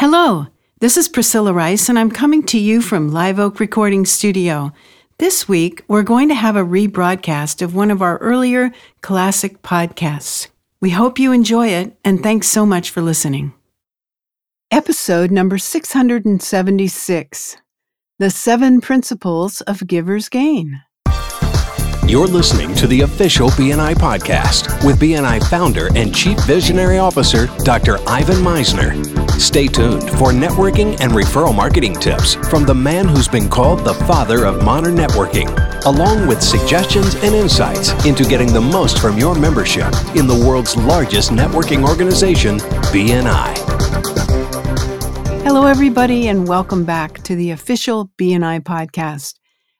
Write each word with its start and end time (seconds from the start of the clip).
Hello, 0.00 0.46
this 0.78 0.96
is 0.96 1.10
Priscilla 1.10 1.52
Rice, 1.52 1.90
and 1.90 1.98
I'm 1.98 2.10
coming 2.10 2.42
to 2.44 2.58
you 2.58 2.80
from 2.80 3.12
Live 3.12 3.38
Oak 3.38 3.60
Recording 3.60 4.06
Studio. 4.06 4.72
This 5.18 5.46
week, 5.46 5.84
we're 5.88 6.02
going 6.02 6.30
to 6.30 6.34
have 6.34 6.56
a 6.56 6.64
rebroadcast 6.64 7.60
of 7.60 7.74
one 7.74 7.90
of 7.90 8.00
our 8.00 8.16
earlier 8.16 8.72
classic 9.02 9.60
podcasts. 9.60 10.48
We 10.80 10.88
hope 10.88 11.18
you 11.18 11.32
enjoy 11.32 11.68
it, 11.68 11.98
and 12.02 12.22
thanks 12.22 12.48
so 12.48 12.64
much 12.64 12.88
for 12.88 13.02
listening. 13.02 13.52
Episode 14.70 15.30
number 15.30 15.58
676 15.58 17.56
The 18.18 18.30
Seven 18.30 18.80
Principles 18.80 19.60
of 19.60 19.86
Giver's 19.86 20.30
Gain. 20.30 20.80
You're 22.06 22.26
listening 22.26 22.74
to 22.76 22.86
the 22.86 23.02
official 23.02 23.50
BNI 23.50 23.96
podcast 23.96 24.82
with 24.82 24.98
BNI 24.98 25.46
founder 25.50 25.90
and 25.94 26.14
chief 26.14 26.42
visionary 26.44 26.96
officer, 26.96 27.48
Dr. 27.64 27.98
Ivan 28.08 28.36
Misner. 28.36 29.29
Stay 29.40 29.66
tuned 29.66 30.02
for 30.10 30.32
networking 30.32 31.00
and 31.00 31.12
referral 31.12 31.56
marketing 31.56 31.94
tips 31.94 32.34
from 32.50 32.66
the 32.66 32.74
man 32.74 33.08
who's 33.08 33.26
been 33.26 33.48
called 33.48 33.82
the 33.86 33.94
father 33.94 34.44
of 34.44 34.62
modern 34.62 34.94
networking, 34.94 35.48
along 35.86 36.26
with 36.26 36.42
suggestions 36.42 37.14
and 37.14 37.34
insights 37.34 37.90
into 38.04 38.22
getting 38.22 38.52
the 38.52 38.60
most 38.60 38.98
from 38.98 39.16
your 39.16 39.34
membership 39.34 39.94
in 40.14 40.26
the 40.26 40.44
world's 40.46 40.76
largest 40.76 41.30
networking 41.30 41.88
organization, 41.88 42.58
BNI. 42.92 43.56
Hello, 45.42 45.64
everybody, 45.64 46.28
and 46.28 46.46
welcome 46.46 46.84
back 46.84 47.22
to 47.22 47.34
the 47.34 47.50
official 47.50 48.10
BNI 48.18 48.60
podcast. 48.60 49.36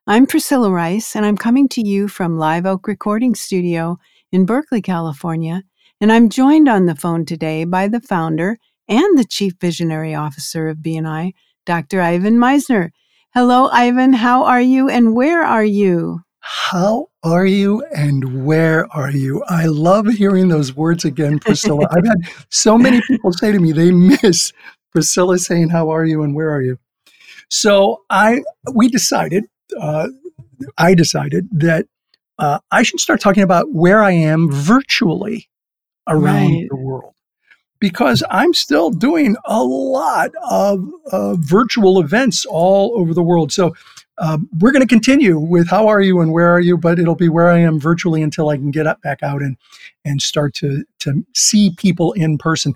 I'm 0.07 0.27
Priscilla 0.27 0.71
Rice, 0.71 1.15
and 1.15 1.27
I'm 1.27 1.37
coming 1.37 1.69
to 1.69 1.87
you 1.87 2.09
from 2.09 2.39
Live 2.39 2.65
Oak 2.65 2.89
Recording 2.89 3.35
Studio 3.35 3.99
in 4.33 4.47
Berkeley, 4.47 4.81
California. 4.81 5.65
And 6.01 6.11
I'm 6.11 6.31
joined 6.31 6.67
on 6.67 6.87
the 6.87 6.97
phone 6.97 7.27
today 7.27 7.65
by 7.65 7.87
the 7.87 8.01
founder 8.01 8.57
and 8.91 9.17
the 9.17 9.25
Chief 9.25 9.55
Visionary 9.61 10.15
Officer 10.15 10.69
of 10.69 10.79
BNI, 10.79 11.33
Dr. 11.65 12.01
Ivan 12.01 12.37
Misner. 12.39 12.91
Hello, 13.33 13.69
Ivan. 13.69 14.13
How 14.13 14.45
are 14.45 14.61
you 14.61 14.91
and 14.91 15.15
where 15.15 15.43
are 15.43 15.65
you? 15.65 16.23
How 16.41 17.07
are 17.23 17.47
you 17.47 17.85
and 17.95 18.45
where 18.45 18.93
are 18.93 19.11
you? 19.11 19.45
I 19.49 19.67
love 19.67 20.09
hearing 20.09 20.49
those 20.49 20.75
words 20.75 21.05
again, 21.05 21.39
Priscilla. 21.39 21.87
I've 21.91 22.05
had 22.05 22.19
so 22.51 22.77
many 22.77 23.01
people 23.09 23.33
say 23.33 23.53
to 23.53 23.61
me 23.61 23.71
they 23.71 23.93
miss 23.93 24.53
Priscilla 24.91 25.39
saying, 25.39 25.69
How 25.69 25.91
are 25.91 26.05
you 26.05 26.23
and 26.23 26.35
where 26.35 26.51
are 26.51 26.63
you? 26.63 26.79
So 27.49 28.03
I 28.11 28.43
we 28.75 28.89
decided 28.89 29.45
uh, 29.81 30.09
I 30.77 30.95
decided 30.95 31.49
that 31.53 31.87
uh, 32.39 32.59
I 32.73 32.83
should 32.83 32.99
start 32.99 33.21
talking 33.21 33.43
about 33.45 33.73
where 33.73 34.03
I 34.03 34.13
am 34.13 34.51
virtually 34.51 35.49
around 36.09 36.53
right. 36.53 36.67
the 36.69 36.77
world 36.77 37.15
because 37.81 38.23
I'm 38.31 38.55
still 38.55 38.91
doing 38.91 39.37
a 39.47 39.63
lot 39.63 40.31
of 40.49 40.87
uh, 41.11 41.35
virtual 41.37 41.99
events 41.99 42.45
all 42.45 42.93
over 42.97 43.15
the 43.15 43.23
world. 43.23 43.53
So 43.53 43.75
um, 44.19 44.49
we're 44.59 44.71
going 44.71 44.87
to 44.87 44.89
continue 44.89 45.39
with 45.39 45.69
how 45.69 45.89
are 45.89 46.03
you 46.03 46.21
and 46.21 46.31
where 46.31 46.51
are 46.51 46.61
you, 46.61 46.77
but 46.77 46.99
it'll 46.99 47.15
be 47.15 47.31
where 47.31 47.49
I 47.49 47.59
am 47.59 47.81
virtually 47.81 48.23
until 48.23 48.51
I 48.51 48.57
can 48.57 48.71
get 48.71 48.87
up 48.87 49.01
back 49.01 49.23
out 49.23 49.41
and 49.41 49.57
and 50.05 50.21
start 50.21 50.55
to 50.57 50.85
to 51.01 51.25
see 51.35 51.75
people 51.77 52.13
in 52.13 52.37
person. 52.37 52.75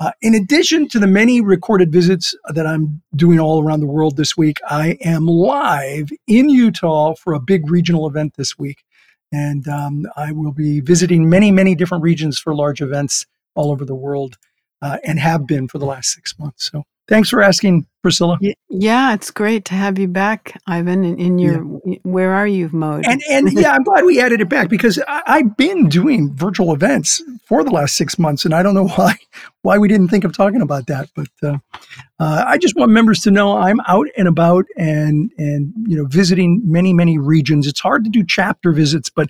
Uh, 0.00 0.12
in 0.22 0.34
addition 0.34 0.88
to 0.88 0.98
the 0.98 1.06
many 1.06 1.40
recorded 1.42 1.92
visits 1.92 2.34
that 2.54 2.66
I'm 2.66 3.02
doing 3.14 3.38
all 3.38 3.62
around 3.62 3.80
the 3.80 3.86
world 3.86 4.16
this 4.16 4.36
week, 4.36 4.58
I 4.68 4.96
am 5.04 5.26
live 5.26 6.10
in 6.26 6.48
Utah 6.48 7.14
for 7.14 7.34
a 7.34 7.40
big 7.40 7.70
regional 7.70 8.08
event 8.08 8.34
this 8.36 8.58
week. 8.58 8.82
And 9.30 9.68
um, 9.68 10.06
I 10.16 10.32
will 10.32 10.52
be 10.52 10.80
visiting 10.80 11.28
many, 11.28 11.52
many 11.52 11.74
different 11.74 12.02
regions 12.02 12.38
for 12.38 12.54
large 12.54 12.80
events 12.80 13.26
all 13.54 13.70
over 13.70 13.84
the 13.84 13.94
world 13.94 14.36
uh, 14.82 14.98
and 15.04 15.18
have 15.18 15.46
been 15.46 15.68
for 15.68 15.78
the 15.78 15.86
last 15.86 16.12
six 16.12 16.38
months. 16.38 16.70
So 16.70 16.84
Thanks 17.10 17.28
for 17.28 17.42
asking, 17.42 17.86
Priscilla. 18.02 18.38
Yeah, 18.68 19.14
it's 19.14 19.32
great 19.32 19.64
to 19.64 19.74
have 19.74 19.98
you 19.98 20.06
back, 20.06 20.56
Ivan, 20.68 21.02
in, 21.04 21.18
in 21.18 21.38
your 21.40 21.80
yeah. 21.84 21.96
"Where 22.04 22.30
Are 22.30 22.46
You" 22.46 22.70
mode. 22.72 23.04
And 23.04 23.20
and 23.28 23.52
yeah, 23.58 23.72
I'm 23.72 23.82
glad 23.82 24.04
we 24.04 24.20
added 24.20 24.40
it 24.40 24.48
back 24.48 24.68
because 24.68 24.96
I, 25.08 25.38
have 25.38 25.56
been 25.56 25.88
doing 25.88 26.32
virtual 26.32 26.72
events 26.72 27.20
for 27.44 27.64
the 27.64 27.72
last 27.72 27.96
six 27.96 28.16
months, 28.16 28.44
and 28.44 28.54
I 28.54 28.62
don't 28.62 28.74
know 28.74 28.86
why 28.94 29.16
why 29.62 29.76
we 29.76 29.88
didn't 29.88 30.06
think 30.06 30.22
of 30.22 30.32
talking 30.36 30.62
about 30.62 30.86
that. 30.86 31.10
But 31.16 31.28
uh, 31.42 31.58
uh, 32.20 32.44
I 32.46 32.58
just 32.58 32.76
want 32.76 32.92
members 32.92 33.18
to 33.22 33.32
know 33.32 33.58
I'm 33.58 33.80
out 33.88 34.06
and 34.16 34.28
about 34.28 34.66
and 34.76 35.32
and 35.36 35.74
you 35.88 35.96
know 35.96 36.04
visiting 36.04 36.62
many 36.64 36.92
many 36.92 37.18
regions. 37.18 37.66
It's 37.66 37.80
hard 37.80 38.04
to 38.04 38.10
do 38.10 38.24
chapter 38.24 38.70
visits, 38.70 39.10
but 39.10 39.28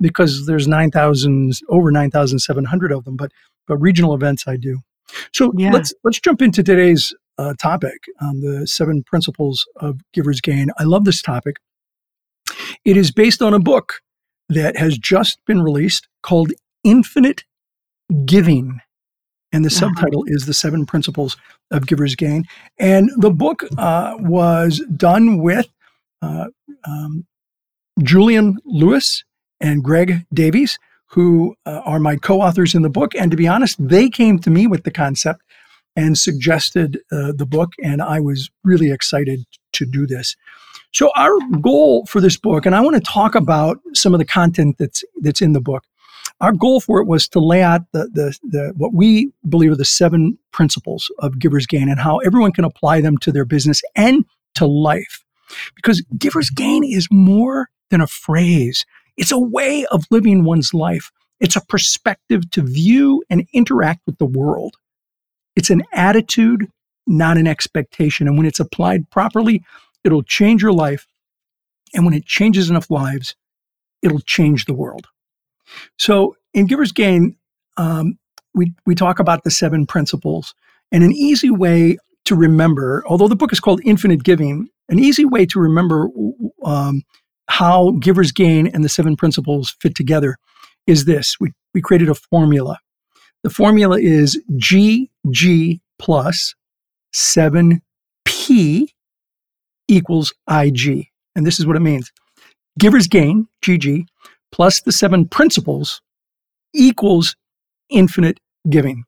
because 0.00 0.46
there's 0.46 0.66
nine 0.66 0.90
thousand 0.90 1.52
over 1.68 1.92
nine 1.92 2.10
thousand 2.10 2.40
seven 2.40 2.64
hundred 2.64 2.90
of 2.90 3.04
them, 3.04 3.14
but 3.14 3.30
but 3.70 3.78
regional 3.80 4.14
events 4.14 4.48
I 4.48 4.56
do. 4.56 4.80
So 5.32 5.52
yeah. 5.56 5.70
let's 5.70 5.94
let's 6.02 6.18
jump 6.18 6.42
into 6.42 6.62
today's 6.62 7.14
uh, 7.38 7.54
topic, 7.54 7.98
um, 8.20 8.40
the 8.40 8.66
seven 8.66 9.04
principles 9.04 9.64
of 9.76 10.00
givers 10.12 10.40
gain. 10.40 10.70
I 10.76 10.82
love 10.82 11.04
this 11.04 11.22
topic. 11.22 11.56
It 12.84 12.96
is 12.96 13.12
based 13.12 13.40
on 13.40 13.54
a 13.54 13.60
book 13.60 14.00
that 14.48 14.76
has 14.76 14.98
just 14.98 15.38
been 15.46 15.62
released 15.62 16.08
called 16.22 16.52
Infinite 16.82 17.44
Giving. 18.24 18.80
And 19.52 19.64
the 19.64 19.68
uh-huh. 19.68 19.94
subtitle 19.94 20.24
is 20.26 20.46
The 20.46 20.54
Seven 20.54 20.84
Principles 20.84 21.36
of 21.70 21.86
Givers 21.86 22.16
Gain. 22.16 22.44
And 22.78 23.10
the 23.16 23.30
book 23.30 23.64
uh, 23.78 24.16
was 24.18 24.82
done 24.96 25.38
with 25.38 25.68
uh, 26.22 26.46
um, 26.84 27.24
Julian 28.02 28.58
Lewis 28.64 29.24
and 29.60 29.84
Greg 29.84 30.26
Davies 30.34 30.78
who 31.10 31.56
uh, 31.66 31.82
are 31.84 31.98
my 31.98 32.16
co 32.16 32.40
authors 32.40 32.74
in 32.74 32.82
the 32.82 32.90
book. 32.90 33.14
And 33.14 33.30
to 33.30 33.36
be 33.36 33.48
honest, 33.48 33.76
they 33.80 34.08
came 34.08 34.38
to 34.40 34.50
me 34.50 34.66
with 34.66 34.84
the 34.84 34.90
concept 34.90 35.42
and 35.96 36.16
suggested 36.16 37.00
uh, 37.10 37.32
the 37.34 37.46
book, 37.46 37.72
and 37.82 38.00
I 38.00 38.20
was 38.20 38.48
really 38.64 38.92
excited 38.92 39.44
to 39.72 39.84
do 39.84 40.06
this. 40.06 40.36
So, 40.92 41.10
our 41.16 41.36
goal 41.60 42.06
for 42.06 42.20
this 42.20 42.36
book, 42.36 42.64
and 42.64 42.74
I 42.74 42.80
want 42.80 42.96
to 42.96 43.12
talk 43.12 43.34
about 43.34 43.78
some 43.94 44.14
of 44.14 44.18
the 44.18 44.24
content 44.24 44.76
that's, 44.78 45.04
that's 45.20 45.42
in 45.42 45.52
the 45.52 45.60
book. 45.60 45.84
Our 46.40 46.52
goal 46.52 46.80
for 46.80 47.00
it 47.00 47.06
was 47.06 47.28
to 47.28 47.40
lay 47.40 47.62
out 47.62 47.82
the, 47.92 48.08
the, 48.12 48.38
the 48.48 48.72
what 48.76 48.94
we 48.94 49.32
believe 49.48 49.72
are 49.72 49.76
the 49.76 49.84
seven 49.84 50.38
principles 50.52 51.10
of 51.18 51.38
givers 51.38 51.66
gain 51.66 51.88
and 51.88 52.00
how 52.00 52.18
everyone 52.18 52.52
can 52.52 52.64
apply 52.64 53.00
them 53.00 53.18
to 53.18 53.32
their 53.32 53.44
business 53.44 53.82
and 53.94 54.24
to 54.54 54.66
life. 54.66 55.24
Because 55.76 56.00
givers 56.16 56.50
gain 56.50 56.84
is 56.84 57.08
more 57.10 57.68
than 57.90 58.00
a 58.00 58.06
phrase. 58.06 58.86
It's 59.20 59.30
a 59.30 59.38
way 59.38 59.84
of 59.92 60.06
living 60.10 60.44
one's 60.44 60.72
life. 60.72 61.12
It's 61.40 61.54
a 61.54 61.60
perspective 61.60 62.50
to 62.52 62.62
view 62.62 63.22
and 63.28 63.46
interact 63.52 64.00
with 64.06 64.16
the 64.16 64.24
world. 64.24 64.76
It's 65.54 65.68
an 65.68 65.82
attitude, 65.92 66.68
not 67.06 67.36
an 67.36 67.46
expectation. 67.46 68.26
And 68.26 68.38
when 68.38 68.46
it's 68.46 68.60
applied 68.60 69.10
properly, 69.10 69.62
it'll 70.04 70.22
change 70.22 70.62
your 70.62 70.72
life. 70.72 71.06
And 71.92 72.06
when 72.06 72.14
it 72.14 72.24
changes 72.24 72.70
enough 72.70 72.90
lives, 72.90 73.36
it'll 74.02 74.20
change 74.20 74.64
the 74.64 74.74
world. 74.74 75.06
So 75.98 76.36
in 76.54 76.66
Giver's 76.66 76.92
Gain, 76.92 77.36
um, 77.76 78.18
we, 78.54 78.72
we 78.86 78.94
talk 78.94 79.18
about 79.18 79.44
the 79.44 79.50
seven 79.50 79.84
principles. 79.86 80.54
And 80.90 81.04
an 81.04 81.12
easy 81.12 81.50
way 81.50 81.98
to 82.24 82.34
remember, 82.34 83.04
although 83.06 83.28
the 83.28 83.36
book 83.36 83.52
is 83.52 83.60
called 83.60 83.82
Infinite 83.84 84.24
Giving, 84.24 84.68
an 84.88 84.98
easy 84.98 85.26
way 85.26 85.44
to 85.44 85.60
remember 85.60 86.08
um, 86.64 87.02
how 87.50 87.90
givers 87.98 88.30
gain 88.30 88.68
and 88.68 88.84
the 88.84 88.88
seven 88.88 89.16
principles 89.16 89.74
fit 89.80 89.96
together 89.96 90.36
is 90.86 91.04
this. 91.04 91.36
We, 91.40 91.52
we 91.74 91.80
created 91.80 92.08
a 92.08 92.14
formula. 92.14 92.78
The 93.42 93.50
formula 93.50 93.98
is 93.98 94.40
GG 94.52 95.80
plus 95.98 96.54
7P 97.12 98.86
equals 99.88 100.32
IG. 100.48 101.08
And 101.34 101.44
this 101.44 101.58
is 101.58 101.66
what 101.66 101.74
it 101.74 101.80
means. 101.80 102.12
Givers 102.78 103.08
gain, 103.08 103.48
GG, 103.64 104.04
plus 104.52 104.80
the 104.82 104.92
seven 104.92 105.26
principles 105.26 106.00
equals 106.72 107.34
infinite 107.90 108.38
giving. 108.68 109.04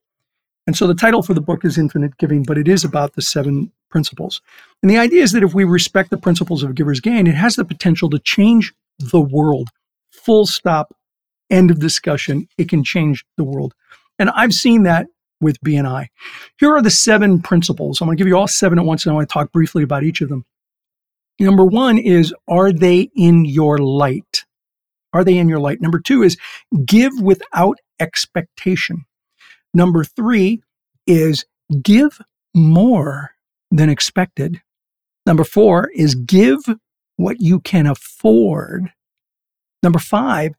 And 0.67 0.77
so 0.77 0.87
the 0.87 0.95
title 0.95 1.23
for 1.23 1.35
the 1.35 1.41
book 1.41 1.65
is 1.65 1.77
Infinite 1.77 2.17
Giving, 2.19 2.45
but 2.45 2.59
it 2.59 2.69
is 2.69 2.85
about 2.85 3.15
the 3.15 3.23
seven 3.23 3.73
principles. 3.91 4.41
And 4.83 4.91
the 4.91 4.99
idea 4.99 5.23
is 5.23 5.33
that 5.33 5.43
if 5.43 5.55
we 5.55 5.65
respect 5.65 6.11
the 6.11 6.17
principles 6.17 6.63
of 6.63 6.75
giver's 6.75 7.01
gain, 7.01 7.27
it 7.27 7.35
has 7.35 7.57
the 7.57 7.65
potential 7.65 8.09
to 8.11 8.19
change 8.19 8.73
the 8.99 9.21
world. 9.21 9.69
Full 10.11 10.47
stop, 10.47 10.95
end 11.51 11.71
of 11.71 11.81
discussion. 11.81 12.47
It 12.59 12.69
can 12.69 12.85
change 12.85 13.25
the 13.37 13.45
world. 13.45 13.75
And 14.19 14.31
I've 14.31 14.53
seen 14.53 14.85
that 14.85 15.07
with 15.41 15.61
BNI. 15.61 16.07
Here 16.59 16.75
are 16.75 16.83
the 16.83 16.91
seven 16.91 17.43
principles. 17.43 18.01
I'm 18.01 18.07
going 18.07 18.17
to 18.17 18.21
give 18.21 18.29
you 18.29 18.37
all 18.37 18.47
seven 18.47 18.79
at 18.79 18.85
once, 18.85 19.05
and 19.05 19.13
I 19.13 19.17
want 19.17 19.29
to 19.29 19.33
talk 19.33 19.53
briefly 19.53 19.83
about 19.83 20.05
each 20.05 20.21
of 20.21 20.29
them. 20.29 20.45
Number 21.41 21.65
one 21.65 21.99
is, 21.99 22.33
are 22.47 22.73
they 22.73 23.11
in 23.17 23.45
your 23.45 23.79
light? 23.79 24.45
Are 25.13 25.25
they 25.25 25.37
in 25.37 25.49
your 25.49 25.59
light? 25.59 25.81
Number 25.81 25.99
two 25.99 26.23
is, 26.23 26.37
give 26.85 27.13
without 27.21 27.79
expectation. 27.99 29.05
Number 29.75 30.05
three 30.05 30.63
is, 31.07 31.45
give 31.83 32.21
more 32.55 33.31
than 33.71 33.89
expected. 33.89 34.61
Number 35.27 35.45
four 35.45 35.91
is 35.95 36.15
give 36.15 36.61
what 37.17 37.41
you 37.41 37.61
can 37.61 37.87
afford. 37.87 38.93
Number 39.83 39.99
five, 39.99 40.53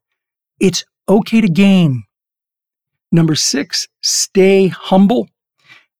it's 0.59 0.85
okay 1.07 1.41
to 1.41 1.49
gain. 1.49 2.03
Number 3.11 3.35
six, 3.35 3.87
stay 4.01 4.67
humble. 4.67 5.27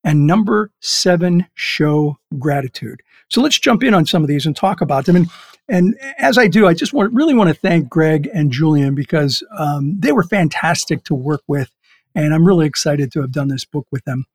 And 0.02 0.26
number 0.26 0.70
seven, 0.80 1.46
show 1.54 2.18
gratitude. 2.38 3.02
So 3.30 3.40
let's 3.40 3.58
jump 3.58 3.82
in 3.82 3.94
on 3.94 4.04
some 4.04 4.22
of 4.22 4.28
these 4.28 4.46
and 4.46 4.54
talk 4.54 4.80
about 4.80 5.06
them. 5.06 5.16
And 5.16 5.30
and 5.66 5.96
as 6.18 6.36
I 6.36 6.46
do, 6.46 6.66
I 6.66 6.74
just 6.74 6.92
want 6.92 7.12
really 7.14 7.32
want 7.32 7.48
to 7.48 7.54
thank 7.54 7.88
Greg 7.88 8.28
and 8.34 8.50
Julian 8.50 8.94
because 8.94 9.42
um, 9.56 9.98
they 9.98 10.12
were 10.12 10.22
fantastic 10.22 11.04
to 11.04 11.14
work 11.14 11.40
with, 11.46 11.70
and 12.14 12.34
I'm 12.34 12.46
really 12.46 12.66
excited 12.66 13.12
to 13.12 13.20
have 13.20 13.32
done 13.32 13.48
this 13.48 13.64
book 13.64 13.86
with 13.90 14.04
them. 14.04 14.26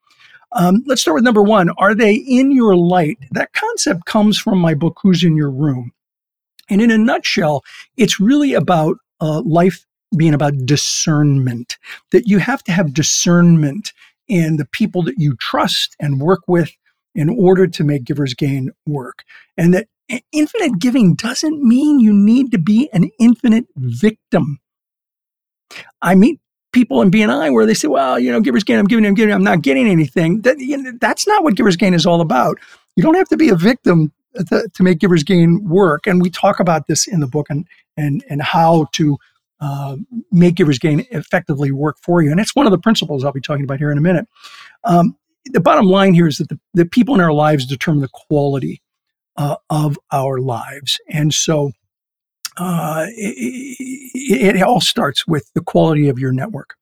Um, 0.52 0.84
let's 0.88 1.02
start 1.02 1.16
with 1.16 1.24
number 1.24 1.44
one. 1.44 1.70
Are 1.78 1.94
they 1.94 2.14
in 2.14 2.52
your 2.52 2.76
light? 2.76 3.18
That 3.32 3.54
concept 3.54 4.06
comes 4.06 4.40
from 4.40 4.58
my 4.58 4.74
book, 4.74 4.98
Who's 5.02 5.24
in 5.24 5.36
Your 5.36 5.52
Room? 5.52 5.92
And 6.70 6.82
in 6.82 6.92
a 6.92 6.98
nutshell, 6.98 7.64
it's 7.98 8.20
really 8.20 8.54
about 8.54 8.98
uh, 9.22 9.42
life 9.42 9.86
being 10.18 10.34
about 10.34 10.66
discernment, 10.66 11.78
that 12.12 12.28
you 12.28 12.40
have 12.40 12.64
to 12.64 12.72
have 12.72 12.94
discernment 12.94 13.94
in 14.28 14.58
the 14.58 14.66
people 14.66 15.04
that 15.04 15.20
you 15.20 15.36
trust 15.38 15.96
and 16.00 16.20
work 16.20 16.42
with 16.48 16.72
in 17.14 17.30
order 17.30 17.68
to 17.68 17.84
make 17.84 18.04
Givers 18.04 18.34
Gain 18.34 18.72
work. 18.88 19.24
And 19.58 19.74
that 19.74 19.88
infinite 20.32 20.80
giving 20.80 21.16
doesn't 21.16 21.64
mean 21.64 22.00
you 22.00 22.14
need 22.14 22.52
to 22.52 22.58
be 22.58 22.90
an 22.94 23.10
infinite 23.20 23.66
victim. 23.76 24.60
I 26.02 26.16
meet 26.16 26.40
people 26.72 27.02
in 27.02 27.12
BNI 27.12 27.52
where 27.54 27.66
they 27.66 27.74
say, 27.74 27.88
well, 27.88 28.20
you 28.20 28.32
know, 28.32 28.42
Givers 28.42 28.64
Gain, 28.64 28.80
I'm 28.80 28.86
giving, 28.86 29.06
I'm 29.06 29.14
giving, 29.14 29.34
I'm 29.34 29.44
not 29.44 29.62
getting 29.62 29.88
anything. 29.88 30.42
That, 30.42 30.60
you 30.60 30.78
know, 30.78 30.92
that's 31.00 31.28
not 31.28 31.44
what 31.44 31.56
Givers 31.56 31.76
Gain 31.76 31.94
is 31.94 32.06
all 32.06 32.22
about. 32.22 32.60
You 32.96 33.04
don't 33.04 33.16
have 33.16 33.30
to 33.30 33.38
be 33.38 33.50
a 33.50 33.56
victim 33.56 34.12
to, 34.36 34.70
to, 34.74 34.84
make 34.84 35.00
Givers 35.00 35.24
Gain 35.24 35.68
work. 35.68 36.06
And 36.06 36.22
we 36.22 36.30
talk 36.30 36.60
about 36.60 36.88
this 36.88 37.08
in 37.08 37.20
the 37.20 37.28
book 37.28 37.48
and, 37.50 37.66
and, 37.98 38.24
and 38.30 38.42
how 38.42 38.88
to 38.94 39.18
uh, 39.60 39.98
make 40.32 40.56
Givers 40.56 40.80
Gain 40.80 41.06
effectively 41.12 41.72
work 41.72 41.98
for 42.02 42.22
you. 42.22 42.32
And 42.32 42.40
it's 42.40 42.56
one 42.56 42.66
of 42.66 42.72
the 42.72 42.78
principles 42.78 43.26
I'll 43.26 43.32
be 43.32 43.42
talking 43.42 43.64
about 43.64 43.80
here 43.80 43.92
in 43.92 43.98
a 43.98 44.02
minute. 44.02 44.28
Um, 44.84 45.18
the 45.46 45.60
bottom 45.60 45.86
line 45.86 46.14
here 46.14 46.28
is 46.28 46.38
that 46.38 46.50
the, 46.50 46.60
the 46.74 46.86
people 46.86 47.16
in 47.16 47.22
our 47.22 47.34
lives 47.34 47.66
determine 47.66 48.02
the 48.02 48.10
quality 48.10 48.82
uh, 49.38 49.56
of 49.70 49.98
our 50.12 50.40
lives. 50.40 51.00
And 51.10 51.34
so 51.34 51.72
uh, 52.60 53.06
it, 53.10 54.56
it, 54.58 54.62
all 54.62 54.82
starts 54.82 55.26
with 55.26 55.50
the 55.56 55.62
quality 55.62 56.10
of 56.10 56.20
your 56.20 56.34
network. 56.34 56.76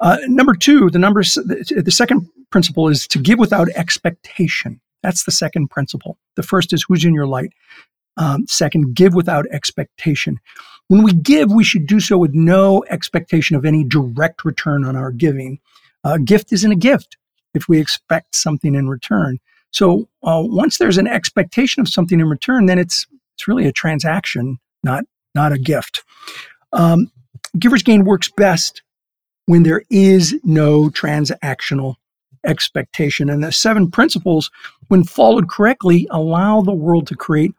Uh, 0.00 0.18
number 0.26 0.54
two, 0.54 0.90
the 0.90 0.98
numbers, 0.98 1.34
the, 1.34 1.90
second 1.90 2.28
principle 2.50 2.88
is 2.88 3.08
to 3.08 3.18
give 3.18 3.38
without 3.38 3.68
expectation. 3.70 4.80
That's 5.02 5.24
the 5.24 5.32
second 5.32 5.68
principle. 5.70 6.18
The 6.36 6.42
first 6.42 6.72
is 6.72 6.84
who's 6.86 7.04
in 7.04 7.14
your 7.14 7.26
light. 7.26 7.52
Um, 8.16 8.46
second, 8.46 8.94
give 8.94 9.14
without 9.14 9.46
expectation. 9.50 10.38
When 10.88 11.02
we 11.02 11.12
give, 11.12 11.50
we 11.50 11.64
should 11.64 11.86
do 11.86 12.00
so 12.00 12.18
with 12.18 12.34
no 12.34 12.84
expectation 12.90 13.56
of 13.56 13.64
any 13.64 13.82
direct 13.82 14.44
return 14.44 14.84
on 14.84 14.94
our 14.94 15.10
giving. 15.10 15.58
A 16.04 16.18
gift 16.18 16.52
isn't 16.52 16.70
a 16.70 16.76
gift 16.76 17.16
if 17.54 17.66
we 17.66 17.80
expect 17.80 18.36
something 18.36 18.74
in 18.74 18.88
return. 18.88 19.38
So 19.70 20.08
uh, 20.22 20.42
once 20.44 20.78
there's 20.78 20.98
an 20.98 21.06
expectation 21.06 21.80
of 21.80 21.88
something 21.88 22.20
in 22.20 22.28
return, 22.28 22.66
then 22.66 22.78
it's 22.78 23.06
it's 23.34 23.48
really 23.48 23.66
a 23.66 23.72
transaction, 23.72 24.58
not 24.84 25.04
not 25.34 25.52
a 25.52 25.58
gift. 25.58 26.02
Um, 26.72 27.10
Giver's 27.58 27.82
gain 27.82 28.04
works 28.04 28.30
best 28.30 28.82
when 29.46 29.62
there 29.62 29.82
is 29.90 30.34
no 30.42 30.88
transactional 30.90 31.96
expectation. 32.44 33.30
And 33.30 33.42
the 33.42 33.52
seven 33.52 33.90
principles, 33.90 34.50
when 34.88 35.04
followed 35.04 35.48
correctly, 35.48 36.06
allow 36.10 36.60
the 36.60 36.74
world 36.74 37.06
to 37.08 37.16
create 37.16 37.54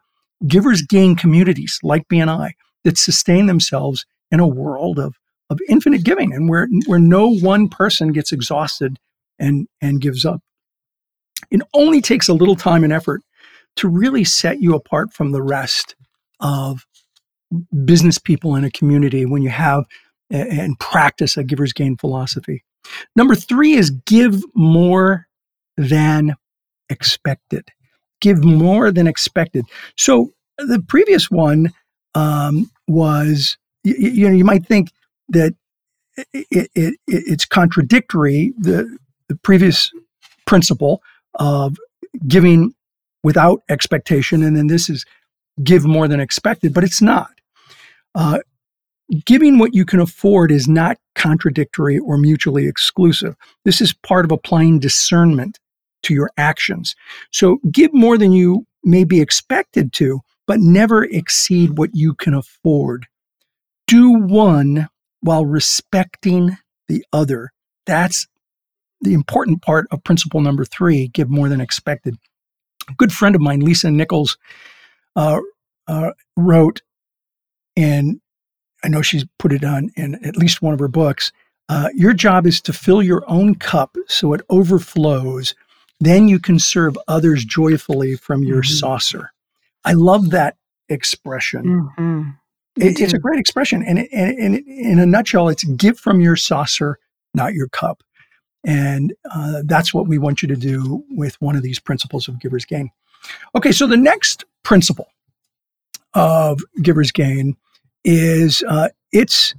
giver's 0.46 0.82
gain 0.82 1.16
communities 1.16 1.78
like 1.82 2.08
BNI 2.08 2.52
that 2.84 2.98
sustain 2.98 3.46
themselves 3.46 4.04
in 4.30 4.40
a 4.40 4.46
world 4.46 4.98
of, 4.98 5.14
of 5.50 5.58
infinite 5.68 6.04
giving 6.04 6.32
and 6.32 6.48
where, 6.48 6.68
where 6.86 6.98
no 6.98 7.28
one 7.28 7.68
person 7.68 8.12
gets 8.12 8.32
exhausted 8.32 8.98
and, 9.38 9.66
and 9.80 10.00
gives 10.00 10.24
up. 10.24 10.40
It 11.50 11.62
only 11.74 12.00
takes 12.00 12.28
a 12.28 12.34
little 12.34 12.56
time 12.56 12.84
and 12.84 12.92
effort 12.92 13.22
to 13.76 13.88
really 13.88 14.24
set 14.24 14.60
you 14.60 14.74
apart 14.74 15.12
from 15.12 15.32
the 15.32 15.42
rest 15.42 15.94
of 16.40 16.86
business 17.84 18.18
people 18.18 18.56
in 18.56 18.64
a 18.64 18.70
community 18.70 19.24
when 19.24 19.42
you 19.42 19.50
have 19.50 19.84
and 20.30 20.78
practice 20.80 21.36
a 21.36 21.44
giver's 21.44 21.72
gain 21.72 21.96
philosophy. 21.96 22.64
Number 23.14 23.34
three 23.34 23.74
is 23.74 23.90
give 23.90 24.42
more 24.54 25.26
than 25.76 26.34
expected. 26.88 27.68
Give 28.20 28.42
more 28.42 28.90
than 28.90 29.06
expected. 29.06 29.66
So 29.96 30.32
the 30.58 30.80
previous 30.80 31.30
one 31.30 31.72
um, 32.14 32.70
was, 32.88 33.58
you, 33.84 33.94
you, 33.94 34.28
know, 34.28 34.34
you 34.34 34.44
might 34.44 34.66
think 34.66 34.90
that 35.28 35.54
it, 36.16 36.46
it, 36.50 36.70
it, 36.74 36.94
it's 37.06 37.44
contradictory. 37.44 38.54
The 38.58 38.96
the 39.28 39.36
previous 39.36 39.90
principle 40.46 41.02
of 41.34 41.76
giving 42.26 42.74
without 43.22 43.62
expectation, 43.68 44.42
and 44.42 44.56
then 44.56 44.68
this 44.68 44.88
is 44.88 45.04
give 45.62 45.84
more 45.84 46.08
than 46.08 46.20
expected, 46.20 46.72
but 46.72 46.84
it's 46.84 47.02
not. 47.02 47.30
Uh, 48.16 48.38
giving 49.24 49.58
what 49.58 49.74
you 49.74 49.84
can 49.84 50.00
afford 50.00 50.50
is 50.50 50.66
not 50.66 50.96
contradictory 51.14 51.98
or 51.98 52.16
mutually 52.16 52.66
exclusive. 52.66 53.36
This 53.64 53.80
is 53.80 53.92
part 53.92 54.24
of 54.24 54.32
applying 54.32 54.80
discernment 54.80 55.60
to 56.02 56.14
your 56.14 56.30
actions. 56.36 56.96
So 57.30 57.58
give 57.70 57.92
more 57.92 58.18
than 58.18 58.32
you 58.32 58.66
may 58.82 59.04
be 59.04 59.20
expected 59.20 59.92
to, 59.94 60.20
but 60.46 60.60
never 60.60 61.04
exceed 61.04 61.78
what 61.78 61.90
you 61.94 62.14
can 62.14 62.34
afford. 62.34 63.06
Do 63.86 64.12
one 64.12 64.88
while 65.20 65.46
respecting 65.46 66.56
the 66.88 67.04
other. 67.12 67.50
That's 67.84 68.26
the 69.00 69.14
important 69.14 69.62
part 69.62 69.86
of 69.90 70.02
principle 70.04 70.40
number 70.40 70.64
three 70.64 71.08
give 71.08 71.28
more 71.28 71.48
than 71.48 71.60
expected. 71.60 72.16
A 72.88 72.94
good 72.94 73.12
friend 73.12 73.34
of 73.34 73.40
mine, 73.40 73.60
Lisa 73.60 73.90
Nichols, 73.90 74.38
uh, 75.16 75.40
uh, 75.86 76.12
wrote, 76.36 76.82
and 77.76 78.20
I 78.84 78.88
know 78.88 79.02
she's 79.02 79.24
put 79.38 79.52
it 79.52 79.64
on 79.64 79.90
in 79.96 80.14
at 80.24 80.36
least 80.36 80.62
one 80.62 80.74
of 80.74 80.80
her 80.80 80.88
books. 80.88 81.32
Uh, 81.68 81.88
your 81.94 82.12
job 82.12 82.46
is 82.46 82.60
to 82.62 82.72
fill 82.72 83.02
your 83.02 83.24
own 83.28 83.56
cup 83.56 83.96
so 84.06 84.32
it 84.32 84.40
overflows. 84.48 85.54
Then 86.00 86.28
you 86.28 86.38
can 86.38 86.58
serve 86.58 86.96
others 87.08 87.44
joyfully 87.44 88.16
from 88.16 88.44
your 88.44 88.62
mm-hmm. 88.62 88.74
saucer. 88.74 89.32
I 89.84 89.94
love 89.94 90.30
that 90.30 90.56
expression. 90.88 91.90
Mm-hmm. 91.98 92.30
It, 92.76 93.00
it's 93.00 93.14
a 93.14 93.18
great 93.18 93.40
expression. 93.40 93.82
And, 93.82 94.00
it, 94.00 94.10
and, 94.12 94.38
and 94.38 94.56
in 94.68 94.98
a 94.98 95.06
nutshell, 95.06 95.48
it's 95.48 95.64
give 95.64 95.98
from 95.98 96.20
your 96.20 96.36
saucer, 96.36 96.98
not 97.34 97.54
your 97.54 97.68
cup. 97.68 98.02
And 98.64 99.14
uh, 99.32 99.62
that's 99.64 99.94
what 99.94 100.08
we 100.08 100.18
want 100.18 100.42
you 100.42 100.48
to 100.48 100.56
do 100.56 101.04
with 101.10 101.40
one 101.40 101.56
of 101.56 101.62
these 101.62 101.78
principles 101.78 102.28
of 102.28 102.38
giver's 102.38 102.64
gain. 102.64 102.90
Okay, 103.54 103.72
so 103.72 103.86
the 103.86 103.96
next 103.96 104.44
principle 104.62 105.08
of 106.14 106.60
giver's 106.82 107.12
gain 107.12 107.56
is 108.06 108.62
uh, 108.68 108.88
it's 109.12 109.54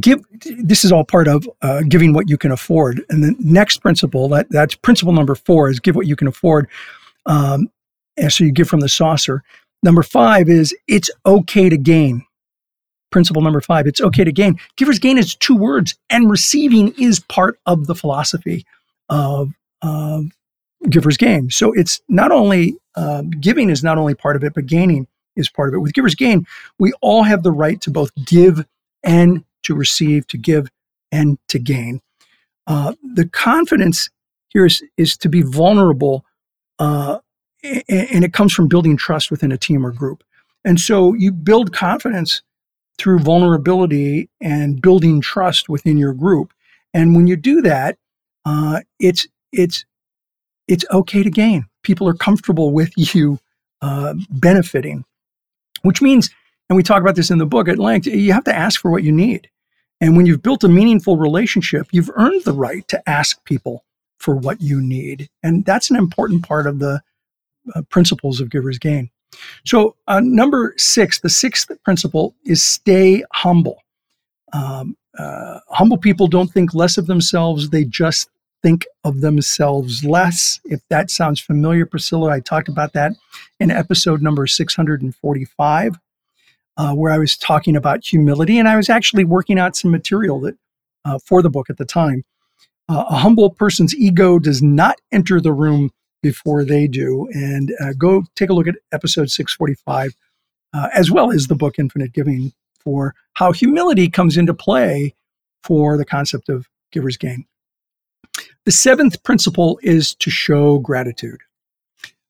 give 0.00 0.20
this 0.44 0.84
is 0.84 0.92
all 0.92 1.04
part 1.04 1.28
of 1.28 1.48
uh, 1.62 1.82
giving 1.88 2.12
what 2.12 2.28
you 2.28 2.36
can 2.36 2.50
afford. 2.50 3.02
And 3.10 3.22
the 3.22 3.34
next 3.38 3.78
principle 3.78 4.28
that 4.30 4.46
that's 4.50 4.74
principle 4.74 5.12
number 5.12 5.34
four 5.34 5.70
is 5.70 5.80
give 5.80 5.96
what 5.96 6.06
you 6.06 6.16
can 6.16 6.26
afford 6.28 6.68
um, 7.26 7.68
and 8.16 8.32
so 8.32 8.44
you 8.44 8.52
give 8.52 8.68
from 8.68 8.80
the 8.80 8.88
saucer. 8.88 9.42
Number 9.82 10.02
five 10.02 10.48
is 10.48 10.74
it's 10.88 11.10
okay 11.26 11.68
to 11.68 11.76
gain. 11.76 12.24
Principle 13.10 13.42
number 13.42 13.60
five 13.60 13.86
it's 13.86 14.00
okay 14.00 14.24
to 14.24 14.32
gain. 14.32 14.58
Giver's 14.76 14.98
gain 14.98 15.18
is 15.18 15.34
two 15.34 15.56
words 15.56 15.94
and 16.10 16.30
receiving 16.30 16.94
is 16.98 17.20
part 17.20 17.58
of 17.66 17.86
the 17.86 17.94
philosophy 17.94 18.64
of, 19.08 19.52
of 19.82 20.26
giver's 20.88 21.16
gain. 21.16 21.50
So 21.50 21.72
it's 21.72 22.00
not 22.08 22.32
only 22.32 22.76
uh, 22.96 23.22
giving 23.40 23.70
is 23.70 23.84
not 23.84 23.98
only 23.98 24.14
part 24.14 24.36
of 24.36 24.44
it 24.44 24.54
but 24.54 24.66
gaining 24.66 25.06
is 25.36 25.48
part 25.48 25.70
of 25.70 25.74
it 25.74 25.80
with 25.80 25.92
giver's 25.92 26.14
gain 26.14 26.46
we 26.78 26.92
all 27.00 27.22
have 27.22 27.42
the 27.42 27.52
right 27.52 27.80
to 27.80 27.90
both 27.90 28.10
give 28.24 28.64
and 29.02 29.44
to 29.62 29.74
receive 29.74 30.26
to 30.26 30.36
give 30.36 30.68
and 31.12 31.38
to 31.48 31.58
gain 31.58 32.00
uh, 32.66 32.94
the 33.14 33.28
confidence 33.28 34.08
here 34.48 34.64
is, 34.64 34.82
is 34.96 35.16
to 35.16 35.28
be 35.28 35.42
vulnerable 35.42 36.24
uh, 36.78 37.18
and 37.62 38.24
it 38.24 38.32
comes 38.32 38.52
from 38.52 38.68
building 38.68 38.96
trust 38.96 39.30
within 39.30 39.52
a 39.52 39.58
team 39.58 39.84
or 39.86 39.92
group 39.92 40.24
and 40.64 40.80
so 40.80 41.12
you 41.12 41.30
build 41.30 41.72
confidence 41.72 42.42
through 42.98 43.18
vulnerability 43.18 44.28
and 44.40 44.80
building 44.80 45.20
trust 45.20 45.68
within 45.68 45.98
your 45.98 46.14
group. 46.14 46.52
And 46.92 47.14
when 47.14 47.26
you 47.26 47.36
do 47.36 47.60
that, 47.62 47.98
uh, 48.44 48.80
it's 48.98 49.26
it's 49.52 49.84
it's 50.68 50.84
okay 50.90 51.22
to 51.22 51.30
gain. 51.30 51.66
People 51.82 52.08
are 52.08 52.14
comfortable 52.14 52.72
with 52.72 52.92
you 53.14 53.38
uh, 53.82 54.14
benefiting, 54.30 55.04
which 55.84 56.02
means, 56.02 56.30
and 56.68 56.76
we 56.76 56.82
talk 56.82 57.00
about 57.00 57.14
this 57.14 57.30
in 57.30 57.38
the 57.38 57.46
book 57.46 57.68
at 57.68 57.78
length. 57.78 58.06
You 58.06 58.32
have 58.32 58.44
to 58.44 58.54
ask 58.54 58.80
for 58.80 58.90
what 58.90 59.04
you 59.04 59.12
need, 59.12 59.48
and 60.00 60.16
when 60.16 60.26
you've 60.26 60.42
built 60.42 60.64
a 60.64 60.68
meaningful 60.68 61.16
relationship, 61.16 61.86
you've 61.92 62.10
earned 62.14 62.44
the 62.44 62.52
right 62.52 62.86
to 62.88 63.08
ask 63.08 63.42
people 63.44 63.84
for 64.18 64.34
what 64.34 64.60
you 64.60 64.80
need, 64.80 65.28
and 65.42 65.64
that's 65.64 65.90
an 65.90 65.96
important 65.96 66.46
part 66.46 66.66
of 66.66 66.78
the 66.78 67.02
uh, 67.74 67.82
principles 67.90 68.40
of 68.40 68.50
givers 68.50 68.78
gain. 68.78 69.10
So, 69.64 69.96
uh, 70.06 70.20
number 70.20 70.74
six, 70.76 71.20
the 71.20 71.28
sixth 71.28 71.70
principle 71.84 72.34
is 72.44 72.62
stay 72.62 73.24
humble. 73.32 73.82
Um, 74.52 74.96
uh, 75.18 75.60
humble 75.68 75.98
people 75.98 76.28
don't 76.28 76.50
think 76.50 76.74
less 76.74 76.98
of 76.98 77.06
themselves, 77.06 77.70
they 77.70 77.84
just 77.84 78.28
think 78.64 78.86
of 79.04 79.20
themselves 79.20 80.04
less. 80.04 80.58
If 80.64 80.80
that 80.88 81.10
sounds 81.10 81.38
familiar, 81.38 81.84
Priscilla, 81.84 82.30
I 82.30 82.40
talked 82.40 82.68
about 82.68 82.94
that 82.94 83.12
in 83.60 83.70
episode 83.70 84.22
number 84.22 84.46
645, 84.46 85.98
uh, 86.78 86.94
where 86.94 87.12
I 87.12 87.18
was 87.18 87.36
talking 87.36 87.76
about 87.76 88.02
humility. 88.02 88.58
And 88.58 88.66
I 88.66 88.76
was 88.76 88.88
actually 88.88 89.24
working 89.24 89.58
out 89.58 89.76
some 89.76 89.90
material 89.90 90.40
that 90.40 90.56
uh, 91.04 91.18
for 91.18 91.42
the 91.42 91.50
book 91.50 91.68
at 91.68 91.76
the 91.76 91.84
time. 91.84 92.24
Uh, 92.88 93.04
a 93.08 93.16
humble 93.16 93.50
person's 93.50 93.94
ego 93.94 94.38
does 94.38 94.62
not 94.62 94.98
enter 95.12 95.42
the 95.42 95.52
room 95.52 95.90
before 96.22 96.64
they 96.64 96.86
do. 96.86 97.28
And 97.34 97.70
uh, 97.80 97.92
go 97.98 98.24
take 98.34 98.48
a 98.48 98.54
look 98.54 98.66
at 98.66 98.76
episode 98.92 99.30
645, 99.30 100.14
uh, 100.72 100.88
as 100.94 101.10
well 101.10 101.30
as 101.30 101.48
the 101.48 101.54
book 101.54 101.78
Infinite 101.78 102.14
Giving, 102.14 102.54
for 102.80 103.14
how 103.34 103.52
humility 103.52 104.08
comes 104.08 104.38
into 104.38 104.54
play 104.54 105.14
for 105.62 105.98
the 105.98 106.04
concept 106.06 106.48
of 106.48 106.66
giver's 106.92 107.18
gain. 107.18 107.44
The 108.64 108.72
seventh 108.72 109.22
principle 109.22 109.78
is 109.82 110.14
to 110.16 110.30
show 110.30 110.78
gratitude. 110.78 111.40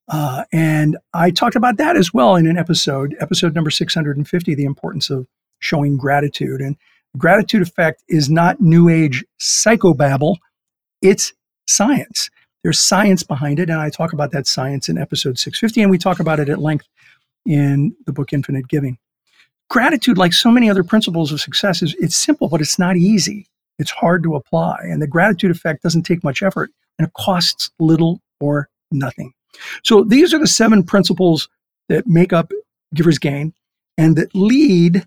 Uh, 0.09 0.45
and 0.53 0.99
I 1.13 1.31
talked 1.31 1.55
about 1.55 1.77
that 1.77 1.97
as 1.97 2.13
well 2.13 2.35
in 2.37 2.47
an 2.47 2.59
episode, 2.59 3.17
episode 3.21 3.55
number 3.55 3.71
650, 3.71 4.55
the 4.55 4.65
importance 4.65 5.11
of 5.11 5.27
showing 5.61 5.97
gratitude. 5.97 6.61
And 6.61 6.77
gratitude 7.17 7.63
effect 7.63 8.03
is 8.09 8.29
not 8.29 8.61
new 8.61 8.89
age 8.89 9.25
psychobabble, 9.41 10.37
it's 11.01 11.33
science. 11.69 12.31
There's 12.63 12.81
science 12.81 13.23
behind 13.23 13.61
it. 13.61 13.71
And 13.71 13.79
I 13.79 13.91
talk 13.91 14.13
about 14.13 14.33
that 14.33 14.47
science 14.47 14.89
in 14.89 14.99
episode 14.99 15.39
650, 15.39 15.83
and 15.83 15.91
we 15.91 15.99
talk 15.99 16.19
about 16.19 16.41
it 16.41 16.49
at 16.49 16.59
length 16.59 16.89
in 17.47 17.95
the 18.07 18.13
book 18.13 18.33
Infinite 18.33 18.69
Giving. 18.69 18.99
Gratitude, 19.71 20.19
like 20.19 20.33
so 20.33 20.51
many 20.51 20.69
other 20.69 20.83
principles 20.83 21.31
of 21.31 21.41
success, 21.41 21.83
is 21.83 21.95
it's 21.99 22.17
simple, 22.17 22.49
but 22.49 22.61
it's 22.61 22.79
not 22.79 22.97
easy. 22.97 23.47
It's 23.79 23.91
hard 23.91 24.23
to 24.25 24.37
apply. 24.37 24.79
And 24.83 25.03
the 25.03 25.07
gratitude 25.07 25.51
effect 25.51 25.83
doesn't 25.83 26.03
take 26.03 26.23
much 26.23 26.43
effort 26.43 26.71
and 26.99 27.09
it 27.09 27.15
costs 27.15 27.71
little 27.79 28.21
or 28.41 28.69
nothing. 28.91 29.33
So 29.83 30.05
these 30.05 30.35
are 30.35 30.39
the 30.39 30.47
seven 30.47 30.83
principles 30.83 31.49
that 31.89 32.07
make 32.07 32.33
up 32.33 32.51
giver's 32.95 33.19
gain 33.19 33.53
and 33.99 34.17
that 34.17 34.35
lead 34.35 35.07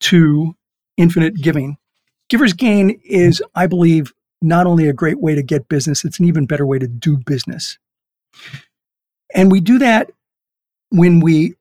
to 0.00 0.54
infinite 0.96 1.36
giving. 1.36 1.76
Giver's 2.28 2.52
gain 2.52 3.00
is, 3.04 3.42
I 3.54 3.66
believe, 3.66 4.12
not 4.40 4.66
only 4.66 4.88
a 4.88 4.92
great 4.92 5.20
way 5.20 5.34
to 5.34 5.42
get 5.42 5.68
business, 5.68 6.04
it's 6.04 6.18
an 6.18 6.24
even 6.24 6.46
better 6.46 6.66
way 6.66 6.78
to 6.78 6.88
do 6.88 7.16
business. 7.16 7.78
And 9.34 9.50
we 9.50 9.60
do 9.60 9.78
that 9.78 10.10
when 10.90 11.20
we 11.20 11.54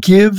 give 0.00 0.38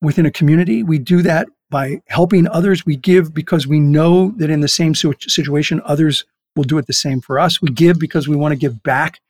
within 0.00 0.26
a 0.26 0.30
community. 0.30 0.82
We 0.82 0.98
do 0.98 1.22
that 1.22 1.48
by 1.70 2.00
helping 2.06 2.46
others. 2.48 2.86
We 2.86 2.96
give 2.96 3.34
because 3.34 3.66
we 3.66 3.80
know 3.80 4.30
that 4.36 4.50
in 4.50 4.60
the 4.60 4.68
same 4.68 4.94
situation, 4.94 5.82
others 5.84 6.24
will 6.54 6.64
do 6.64 6.78
it 6.78 6.86
the 6.86 6.92
same 6.92 7.20
for 7.20 7.38
us. 7.38 7.60
We 7.60 7.70
give 7.70 7.98
because 7.98 8.28
we 8.28 8.36
want 8.36 8.52
to 8.52 8.58
give 8.58 8.82
back 8.82 9.20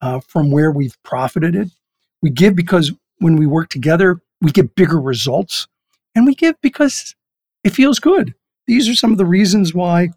uh, 0.00 0.20
from 0.20 0.50
where 0.50 0.70
we've 0.70 0.96
profited 1.02 1.54
it. 1.54 1.68
We 2.22 2.30
give 2.30 2.54
because 2.54 2.92
when 3.18 3.36
we 3.36 3.46
work 3.46 3.68
together, 3.68 4.20
we 4.40 4.50
get 4.52 4.74
bigger 4.74 5.00
results. 5.00 5.66
And 6.14 6.26
we 6.26 6.34
give 6.34 6.60
because 6.62 7.14
it 7.64 7.70
feels 7.70 7.98
good. 7.98 8.34
These 8.66 8.88
are 8.88 8.94
some 8.94 9.12
of 9.12 9.18
the 9.18 9.26
reasons 9.26 9.74
why 9.74 10.10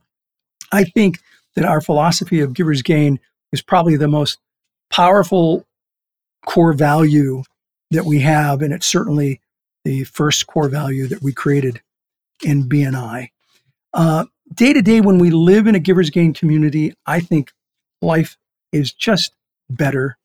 I 0.71 0.83
think 0.83 1.19
that 1.55 1.65
our 1.65 1.81
philosophy 1.81 2.39
of 2.39 2.53
giver's 2.53 2.81
gain 2.81 3.19
is 3.51 3.61
probably 3.61 3.97
the 3.97 4.07
most 4.07 4.37
powerful 4.89 5.65
core 6.45 6.73
value 6.73 7.43
that 7.91 8.05
we 8.05 8.19
have. 8.19 8.61
And 8.61 8.73
it's 8.73 8.85
certainly 8.85 9.41
the 9.89 10.03
first 10.03 10.45
core 10.45 10.69
value 10.69 11.07
that 11.07 11.23
we 11.23 11.33
created 11.33 11.81
in 12.43 12.69
BNI. 12.69 13.29
Uh, 13.91 14.25
day 14.53 14.71
to 14.71 14.83
day, 14.83 15.01
when 15.01 15.17
we 15.17 15.31
live 15.31 15.65
in 15.65 15.73
a 15.73 15.79
giver's 15.79 16.11
gain 16.11 16.31
community, 16.31 16.93
I 17.07 17.19
think 17.19 17.51
life 17.99 18.37
is 18.71 18.93
just 18.93 19.31
better 19.67 20.15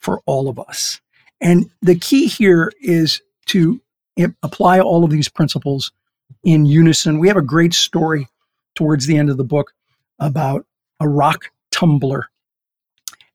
for 0.00 0.20
all 0.26 0.50
of 0.50 0.58
us. 0.58 1.00
And 1.40 1.70
the 1.80 1.94
key 1.94 2.26
here 2.26 2.70
is 2.78 3.22
to 3.46 3.80
apply 4.42 4.80
all 4.80 5.02
of 5.02 5.10
these 5.10 5.30
principles 5.30 5.90
in 6.42 6.66
unison. 6.66 7.18
We 7.18 7.28
have 7.28 7.38
a 7.38 7.42
great 7.42 7.72
story 7.72 8.28
towards 8.74 9.06
the 9.06 9.16
end 9.16 9.30
of 9.30 9.38
the 9.38 9.44
book 9.44 9.72
about 10.18 10.66
a 11.00 11.08
rock 11.08 11.50
tumbler 11.70 12.28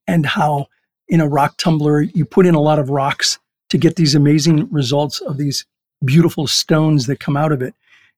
and 0.06 0.27
how 0.27 0.68
in 1.08 1.22
a 1.22 1.27
rock 1.27 1.58
tumbler 1.58 2.03
you 2.03 2.24
put 2.24 2.46
in 2.46 2.53
a 2.53 2.62
lot 2.62 2.77
of 2.77 2.91
rocks 2.91 3.39
to 3.70 3.78
get 3.78 3.96
these 3.96 4.16
amazing 4.16 4.70
results 4.72 5.22
of 5.22 5.38
these 5.38 5.66
beautiful 6.04 6.48
stones 6.48 7.08
that 7.08 7.20
come 7.20 7.38
out 7.38 7.52
of 7.52 7.62
it. 7.62 7.74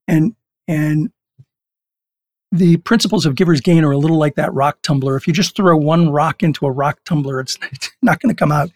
And 0.07 0.35
and 0.67 1.11
the 2.51 2.77
principles 2.77 3.25
of 3.25 3.35
giver's 3.35 3.61
gain 3.61 3.83
are 3.83 3.91
a 3.91 3.97
little 3.97 4.17
like 4.17 4.35
that 4.35 4.53
rock 4.53 4.81
tumbler. 4.81 5.15
If 5.15 5.25
you 5.25 5.33
just 5.33 5.55
throw 5.55 5.77
one 5.77 6.09
rock 6.09 6.43
into 6.43 6.65
a 6.65 6.71
rock 6.71 6.99
tumbler, 7.05 7.39
it's, 7.39 7.57
not 8.01 8.19
going 8.19 8.33
to 8.33 8.37
come 8.37 8.51
out 8.51 8.69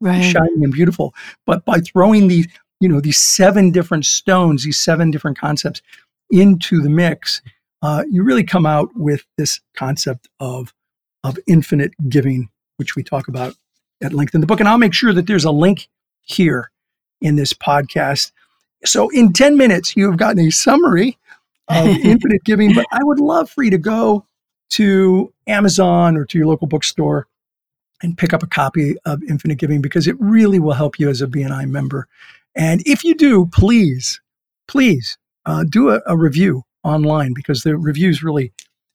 right. 0.00 0.20
shiny 0.20 0.64
and 0.64 0.72
beautiful. 0.72 1.14
But 1.46 1.64
by 1.64 1.78
throwing 1.78 2.28
these, 2.28 2.48
you 2.80 2.88
know, 2.88 3.00
these 3.00 3.18
seven 3.18 3.70
different 3.70 4.06
stones, 4.06 4.64
these 4.64 4.80
seven 4.80 5.10
different 5.10 5.38
concepts 5.38 5.80
into 6.30 6.80
the 6.80 6.90
mix, 6.90 7.40
uh, 7.82 8.04
you 8.10 8.22
really 8.22 8.44
come 8.44 8.66
out 8.66 8.90
with 8.96 9.24
this 9.38 9.60
concept 9.74 10.28
of 10.40 10.74
of 11.22 11.38
infinite 11.46 11.92
giving, 12.08 12.48
which 12.78 12.96
we 12.96 13.02
talk 13.02 13.28
about 13.28 13.54
at 14.02 14.12
length 14.14 14.34
in 14.34 14.40
the 14.40 14.46
book. 14.46 14.60
And 14.60 14.68
I'll 14.68 14.78
make 14.78 14.94
sure 14.94 15.12
that 15.12 15.26
there's 15.26 15.44
a 15.44 15.50
link 15.50 15.88
here 16.30 16.70
in 17.20 17.36
this 17.36 17.52
podcast. 17.52 18.32
So, 18.84 19.10
in 19.10 19.32
10 19.32 19.56
minutes, 19.56 19.96
you 19.96 20.06
have 20.08 20.16
gotten 20.16 20.46
a 20.46 20.50
summary 20.50 21.18
of 21.68 21.86
infinite 22.04 22.44
giving, 22.44 22.74
but 22.74 22.86
I 22.92 23.02
would 23.02 23.20
love 23.20 23.50
for 23.50 23.62
you 23.62 23.70
to 23.70 23.78
go 23.78 24.24
to 24.70 25.32
Amazon 25.46 26.16
or 26.16 26.24
to 26.24 26.38
your 26.38 26.46
local 26.46 26.66
bookstore 26.66 27.26
and 28.02 28.16
pick 28.16 28.32
up 28.32 28.42
a 28.42 28.46
copy 28.46 28.96
of 29.04 29.22
Infinite 29.24 29.58
Giving 29.58 29.82
because 29.82 30.06
it 30.06 30.16
really 30.18 30.58
will 30.58 30.72
help 30.72 30.98
you 30.98 31.08
as 31.08 31.20
a 31.20 31.26
BNI 31.26 31.68
member. 31.68 32.08
And 32.54 32.82
if 32.86 33.04
you 33.04 33.14
do, 33.14 33.46
please, 33.52 34.20
please 34.68 35.18
uh, 35.46 35.64
do 35.68 35.90
a, 35.90 36.00
a, 36.06 36.16
review 36.16 36.62
online 36.82 37.32
because 37.34 37.62
the 37.62 37.76
reviews 37.76 38.22
really 38.22 38.52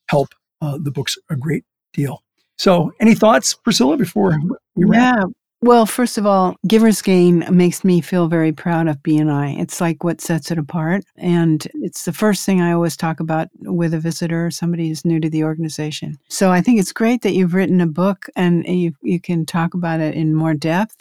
help 0.09 0.33
uh, 0.61 0.77
the 0.79 0.91
books 0.91 1.17
a 1.29 1.35
great 1.35 1.63
deal. 1.93 2.23
So, 2.57 2.93
any 2.99 3.15
thoughts, 3.15 3.53
Priscilla, 3.53 3.97
before 3.97 4.37
we 4.75 4.85
wrap? 4.85 5.17
Yeah, 5.17 5.23
well, 5.65 5.87
first 5.87 6.19
of 6.19 6.27
all, 6.27 6.55
Giver's 6.67 7.01
Gain 7.01 7.43
makes 7.49 7.83
me 7.83 7.99
feel 7.99 8.27
very 8.27 8.51
proud 8.51 8.87
of 8.87 9.01
BNI. 9.01 9.59
It's 9.59 9.81
like 9.81 10.03
what 10.03 10.21
sets 10.21 10.51
it 10.51 10.59
apart. 10.59 11.03
And 11.17 11.67
it's 11.73 12.05
the 12.05 12.13
first 12.13 12.45
thing 12.45 12.61
I 12.61 12.71
always 12.71 12.95
talk 12.95 13.19
about 13.19 13.47
with 13.61 13.95
a 13.95 13.99
visitor, 13.99 14.51
somebody 14.51 14.87
who's 14.87 15.03
new 15.03 15.19
to 15.19 15.29
the 15.29 15.43
organization. 15.43 16.19
So 16.29 16.51
I 16.51 16.61
think 16.61 16.79
it's 16.79 16.93
great 16.93 17.23
that 17.23 17.33
you've 17.33 17.55
written 17.55 17.81
a 17.81 17.87
book 17.87 18.27
and 18.35 18.63
you, 18.67 18.93
you 19.01 19.19
can 19.19 19.43
talk 19.43 19.73
about 19.73 20.01
it 20.01 20.13
in 20.13 20.35
more 20.35 20.53
depth. 20.53 20.97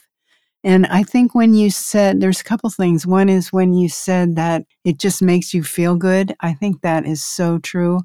And 0.64 0.86
I 0.86 1.02
think 1.02 1.34
when 1.34 1.52
you 1.52 1.68
said, 1.68 2.22
there's 2.22 2.40
a 2.40 2.44
couple 2.44 2.70
things. 2.70 3.06
One 3.06 3.28
is 3.28 3.52
when 3.52 3.74
you 3.74 3.90
said 3.90 4.34
that 4.36 4.64
it 4.82 4.98
just 4.98 5.20
makes 5.20 5.52
you 5.52 5.62
feel 5.62 5.94
good. 5.94 6.34
I 6.40 6.54
think 6.54 6.80
that 6.80 7.04
is 7.04 7.22
so 7.22 7.58
true. 7.58 8.00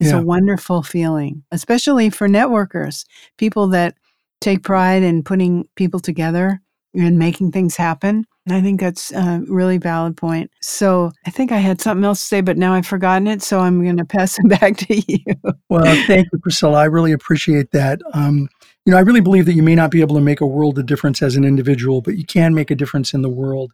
It's 0.00 0.10
yeah. 0.10 0.18
a 0.18 0.22
wonderful 0.22 0.82
feeling, 0.82 1.44
especially 1.52 2.10
for 2.10 2.26
networkers, 2.26 3.04
people 3.36 3.68
that 3.68 3.96
take 4.40 4.62
pride 4.62 5.02
in 5.02 5.22
putting 5.22 5.68
people 5.76 6.00
together 6.00 6.60
and 6.94 7.18
making 7.18 7.52
things 7.52 7.76
happen. 7.76 8.26
And 8.46 8.56
I 8.56 8.62
think 8.62 8.80
that's 8.80 9.12
a 9.12 9.42
really 9.46 9.78
valid 9.78 10.16
point. 10.16 10.50
So 10.60 11.12
I 11.26 11.30
think 11.30 11.52
I 11.52 11.58
had 11.58 11.80
something 11.80 12.04
else 12.04 12.20
to 12.20 12.26
say, 12.26 12.40
but 12.40 12.56
now 12.56 12.72
I've 12.72 12.86
forgotten 12.86 13.28
it. 13.28 13.42
So 13.42 13.60
I'm 13.60 13.82
going 13.82 13.98
to 13.98 14.04
pass 14.04 14.38
it 14.42 14.60
back 14.60 14.76
to 14.78 14.96
you. 14.96 15.24
well, 15.68 16.06
thank 16.06 16.28
you, 16.32 16.38
Priscilla. 16.38 16.78
I 16.78 16.86
really 16.86 17.12
appreciate 17.12 17.70
that. 17.72 18.00
Um, 18.12 18.48
you 18.86 18.92
know, 18.92 18.98
I 18.98 19.02
really 19.02 19.20
believe 19.20 19.44
that 19.46 19.52
you 19.52 19.62
may 19.62 19.74
not 19.74 19.90
be 19.90 20.00
able 20.00 20.16
to 20.16 20.22
make 20.22 20.40
a 20.40 20.46
world 20.46 20.78
of 20.78 20.86
difference 20.86 21.22
as 21.22 21.36
an 21.36 21.44
individual, 21.44 22.00
but 22.00 22.16
you 22.16 22.24
can 22.24 22.54
make 22.54 22.70
a 22.70 22.74
difference 22.74 23.12
in 23.12 23.22
the 23.22 23.28
world. 23.28 23.72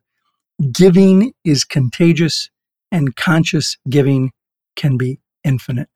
Giving 0.72 1.32
is 1.44 1.64
contagious, 1.64 2.50
and 2.90 3.14
conscious 3.14 3.76
giving 3.88 4.32
can 4.74 4.96
be 4.96 5.20
infinite. 5.44 5.90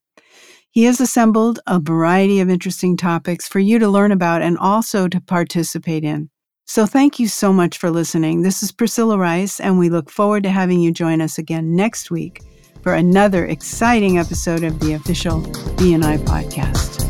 He 0.70 0.84
has 0.84 1.02
assembled 1.02 1.60
a 1.66 1.78
variety 1.78 2.40
of 2.40 2.48
interesting 2.48 2.96
topics 2.96 3.46
for 3.46 3.58
you 3.58 3.78
to 3.78 3.90
learn 3.90 4.10
about 4.10 4.40
and 4.40 4.56
also 4.56 5.06
to 5.06 5.20
participate 5.20 6.02
in. 6.02 6.30
So, 6.64 6.86
thank 6.86 7.18
you 7.18 7.28
so 7.28 7.52
much 7.52 7.76
for 7.76 7.90
listening. 7.90 8.40
This 8.40 8.62
is 8.62 8.72
Priscilla 8.72 9.18
Rice, 9.18 9.60
and 9.60 9.78
we 9.78 9.90
look 9.90 10.08
forward 10.08 10.44
to 10.44 10.50
having 10.50 10.80
you 10.80 10.92
join 10.92 11.20
us 11.20 11.36
again 11.36 11.76
next 11.76 12.10
week 12.10 12.40
for 12.82 12.94
another 12.94 13.46
exciting 13.46 14.18
episode 14.18 14.64
of 14.64 14.78
the 14.80 14.94
official 14.94 15.40
BNI 15.76 16.18
podcast. 16.18 17.01